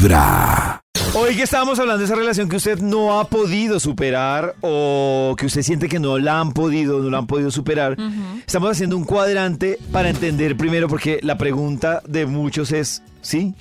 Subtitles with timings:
[0.00, 0.80] Vibra.
[1.14, 5.44] Hoy que estábamos hablando de esa relación que usted no ha podido superar o que
[5.44, 7.98] usted siente que no la han podido, no la han podido superar,
[8.46, 13.54] estamos haciendo un cuadrante para entender primero, porque la pregunta de muchos es, ¿sí?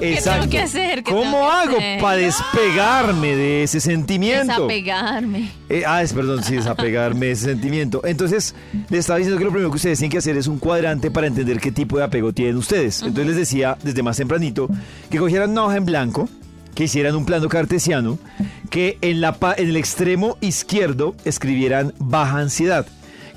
[0.00, 0.12] ¿Pero cómo hago?
[0.12, 0.40] ¿Qué Exacto.
[0.40, 1.02] tengo que hacer?
[1.02, 2.00] ¿Qué ¿Cómo tengo que hago hacer?
[2.00, 4.52] para despegarme de ese sentimiento?
[4.54, 5.50] Desapegarme.
[5.68, 8.02] Eh, ah, es, perdón, sí, desapegarme de ese sentimiento.
[8.04, 8.54] Entonces,
[8.88, 11.26] les estaba diciendo que lo primero que ustedes tienen que hacer es un cuadrante para
[11.26, 13.02] entender qué tipo de apego tienen ustedes.
[13.02, 14.68] Entonces les decía desde más tempranito
[15.10, 16.28] que cogieran una hoja en blanco,
[16.74, 18.18] que hicieran un plano cartesiano,
[18.68, 22.86] que en, la, en el extremo izquierdo escribieran baja ansiedad,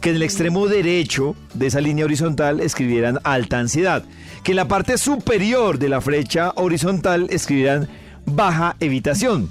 [0.02, 4.04] que en el extremo derecho de esa línea horizontal escribieran alta ansiedad,
[4.44, 7.88] que en la parte superior de la flecha horizontal escribieran
[8.26, 9.50] baja evitación,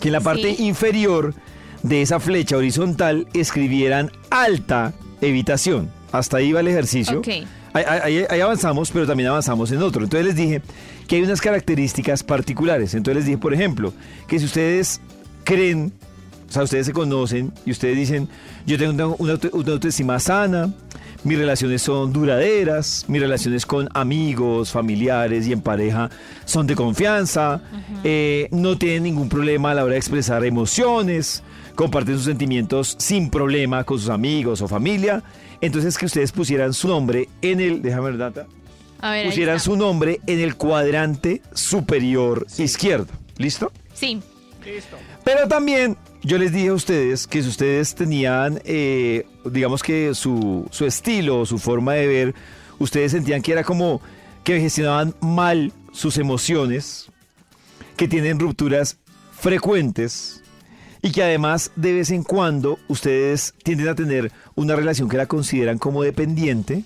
[0.00, 0.64] que en la parte Sí.
[0.66, 1.34] inferior
[1.82, 5.90] de esa flecha horizontal escribieran alta evitación.
[6.12, 7.20] Hasta ahí va el ejercicio.
[7.20, 7.28] Ok.
[7.72, 10.02] Ahí, ahí- ahí avanzamos, pero también avanzamos en otro.
[10.02, 10.60] Entonces les dije
[11.06, 12.94] que hay unas características particulares.
[12.94, 13.94] Entonces les dije, por ejemplo,
[14.26, 15.00] que si ustedes
[15.44, 15.92] creen,
[16.50, 18.28] o sea, ustedes se conocen y ustedes dicen,
[18.66, 20.70] yo tengo una, una auto- una autoestima sana,
[21.24, 26.10] mis relaciones son duraderas, mis relaciones con amigos, familiares y en pareja
[26.44, 27.62] son de confianza,
[28.04, 31.42] eh, no tienen ningún problema a la hora de expresar emociones,
[31.76, 35.22] comparten sus sentimientos sin problema con sus amigos o familia.
[35.60, 38.46] Entonces que ustedes pusieran su nombre en el, déjame ver data,
[39.00, 43.08] A ver, pusieran su nombre en el cuadrante superior izquierdo.
[43.36, 43.70] ¿Listo?
[43.94, 44.20] Sí.
[45.24, 50.66] Pero también yo les dije a ustedes que si ustedes tenían, eh, digamos que su,
[50.70, 52.34] su estilo, su forma de ver,
[52.78, 54.00] ustedes sentían que era como
[54.44, 57.10] que gestionaban mal sus emociones,
[57.96, 58.98] que tienen rupturas
[59.32, 60.42] frecuentes
[61.02, 65.26] y que además de vez en cuando ustedes tienden a tener una relación que la
[65.26, 66.84] consideran como dependiente.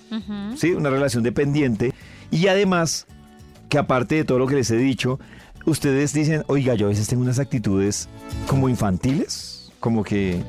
[0.55, 0.71] ¿sí?
[0.71, 1.93] Una relación dependiente.
[2.31, 3.07] Y además,
[3.69, 5.19] que aparte de todo lo que les he dicho,
[5.65, 8.07] ustedes dicen, oiga, yo a veces tengo unas actitudes
[8.47, 10.41] como infantiles, como que,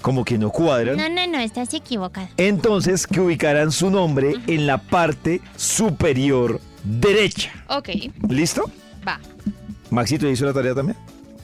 [0.00, 0.96] como que no cuadran.
[0.96, 2.28] No, no, no, estás equivocado.
[2.36, 7.50] Entonces, que ubicaran su nombre en la parte superior derecha.
[7.68, 7.88] Ok,
[8.28, 8.70] ¿Listo?
[9.06, 9.18] va.
[9.90, 10.96] Maxito, ¿ya hizo la tarea también?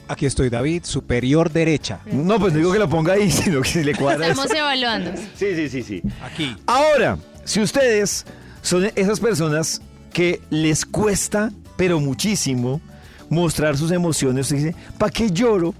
[0.07, 1.99] Aquí estoy, David, superior derecha.
[2.11, 4.25] No, pues no digo que lo ponga ahí, sino que si le cuadra.
[4.27, 4.41] eso.
[4.41, 5.11] Estamos evaluando.
[5.35, 6.01] Sí, sí, sí, sí.
[6.23, 6.55] Aquí.
[6.65, 8.25] Ahora, si ustedes
[8.61, 9.81] son esas personas
[10.11, 12.81] que les cuesta, pero muchísimo,
[13.29, 15.73] mostrar sus emociones, usted dice, ¿para qué lloro?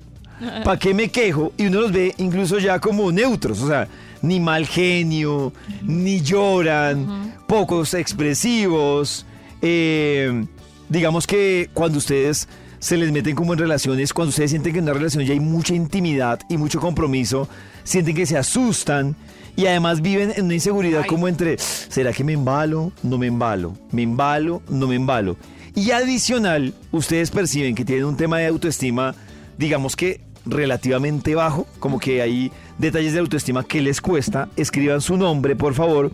[0.64, 1.52] ¿Para qué me quejo?
[1.58, 3.88] Y uno los ve incluso ya como neutros, o sea,
[4.22, 5.52] ni mal genio,
[5.82, 9.26] ni lloran, pocos expresivos.
[9.62, 10.46] eh,
[10.88, 12.48] digamos que cuando ustedes
[12.80, 15.40] se les meten como en relaciones, cuando ustedes sienten que en una relación ya hay
[15.40, 17.48] mucha intimidad y mucho compromiso,
[17.84, 19.16] sienten que se asustan
[19.56, 22.94] y además viven en una inseguridad como entre, ¿será que me embalo?
[23.04, 23.78] No me embalo.
[23.92, 25.36] Me embalo, no me embalo.
[25.76, 29.16] Y adicional, ustedes perciben que tienen un tema de autoestima,
[29.58, 34.50] digamos que relativamente bajo, como que hay detalles de autoestima que les cuesta.
[34.56, 36.12] Escriban su nombre, por favor,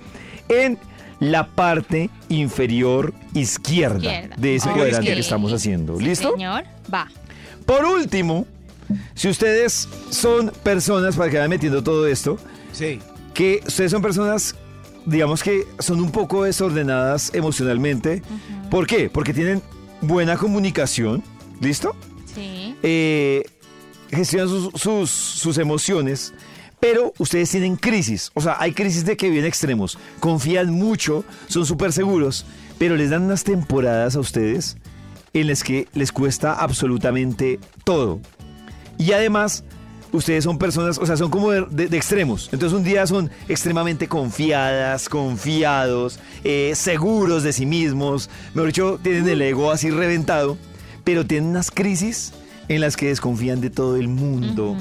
[0.50, 0.78] en
[1.20, 4.36] la parte inferior izquierda, Izquierda.
[4.38, 4.76] de ese Ok.
[4.76, 5.98] cuadrante que estamos haciendo.
[5.98, 6.32] Sí, ¿Listo?
[6.34, 7.08] Señor, va.
[7.66, 8.46] Por último,
[9.16, 12.38] si ustedes son personas, para que vayan metiendo todo esto,
[12.74, 13.00] Sí.
[13.34, 14.56] que ustedes son personas,
[15.06, 18.22] digamos que son un poco desordenadas emocionalmente.
[18.70, 19.10] ¿Por qué?
[19.10, 19.62] Porque tienen
[20.02, 21.24] buena comunicación,
[21.62, 21.96] ¿listo?
[22.34, 22.76] Sí.
[22.84, 23.44] Eh,
[24.12, 26.34] gestionan sus, sus- sus emociones,
[26.80, 28.32] pero ustedes tienen crisis.
[28.34, 29.98] O sea, hay crisis de que vienen extremos.
[30.20, 32.46] Confían mucho, son súper seguros,
[32.78, 34.78] pero les dan unas temporadas a ustedes
[35.34, 38.20] en las que les cuesta absolutamente todo.
[38.98, 39.64] Y además,
[40.12, 42.50] ustedes son personas, o sea, son como de, de- de extremos.
[42.52, 48.30] Entonces un día son extremadamente confiadas, confiados, eh, seguros de sí mismos.
[48.54, 50.58] Mejor dicho, tienen el ego así reventado,
[51.04, 52.34] pero tienen unas crisis
[52.68, 54.76] en las que desconfían de todo el mundo.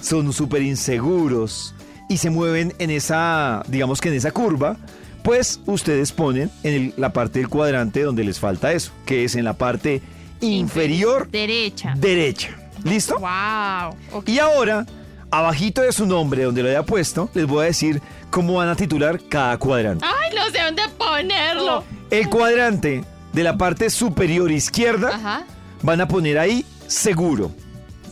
[0.00, 1.74] Son súper inseguros
[2.08, 4.76] y se mueven en esa, digamos que en esa curva.
[5.22, 9.36] Pues ustedes ponen en el- la parte del cuadrante donde les falta eso, que es
[9.36, 10.02] en la parte
[10.42, 11.94] inferior Derecha.
[11.96, 12.50] derecha.
[12.84, 13.16] ¿Listo?
[13.18, 14.22] Wow.
[14.26, 14.86] Y ahora,
[15.30, 18.00] abajito de su nombre, donde lo haya puesto, les voy a decir
[18.30, 20.04] cómo van a titular cada cuadrante.
[20.06, 21.82] Ay, no sé dónde ponerlo.
[22.10, 25.44] El cuadrante de la parte superior izquierda Ajá.
[25.82, 27.50] van a poner ahí seguro.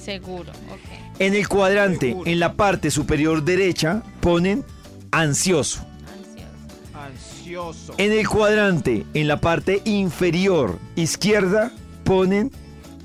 [0.02, 0.50] Seguro.
[0.70, 0.80] Ok.
[1.18, 2.30] En el cuadrante, Seguro.
[2.30, 4.64] en la parte superior derecha, ponen
[5.12, 5.84] ansioso.
[6.18, 6.98] Ansioso.
[6.98, 7.94] Ansioso.
[7.98, 11.70] En el cuadrante, en la parte inferior izquierda,
[12.02, 12.50] ponen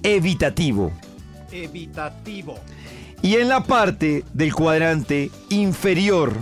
[0.02, 0.92] evitativo.
[1.52, 2.56] Evitativo.
[3.22, 6.34] Y en la parte del cuadrante inferior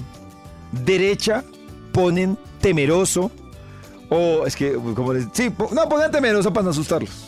[0.71, 1.43] derecha
[1.91, 3.31] ponen temeroso
[4.09, 5.25] O es que, como les...
[5.33, 7.27] Sí, po- no, pongan temeroso para no asustarlos.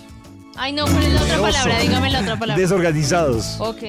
[0.55, 1.79] Ay, no, ¿cuál es la otra palabra?
[1.79, 2.61] Dígame la otra palabra.
[2.61, 3.55] Desorganizados.
[3.59, 3.83] Ok.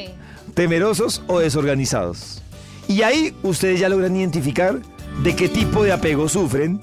[0.55, 2.43] temerosos o desorganizados.
[2.89, 4.79] Y ahí ustedes ya logran identificar
[5.23, 6.81] de qué tipo de apego sufren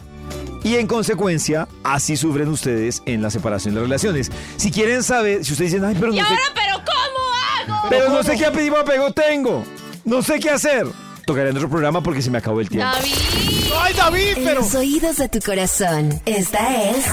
[0.63, 4.31] y en consecuencia así sufren ustedes en la separación de las relaciones.
[4.57, 6.33] Si quieren saber, si ustedes dicen, ay, pero ¿Y no sé,
[7.89, 9.63] pero no sé qué de apego tengo,
[10.03, 10.87] no sé qué hacer,
[11.25, 12.91] tocaré en otro programa porque se me acabó el tiempo.
[12.93, 13.13] David.
[13.77, 14.61] ¡Ay, David, En pero!
[14.61, 16.21] los oídos de tu corazón.
[16.25, 17.05] Esta es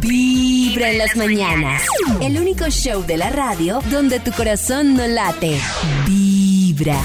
[0.00, 1.82] Vibra en las mañanas.
[2.20, 5.58] El único show de la radio donde tu corazón no late.
[6.06, 6.98] Vibra.